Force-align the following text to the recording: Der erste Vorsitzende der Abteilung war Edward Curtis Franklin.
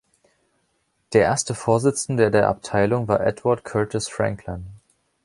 Der 1.13 1.21
erste 1.25 1.53
Vorsitzende 1.53 2.31
der 2.31 2.47
Abteilung 2.47 3.07
war 3.07 3.19
Edward 3.19 3.63
Curtis 3.63 4.07
Franklin. 4.09 4.65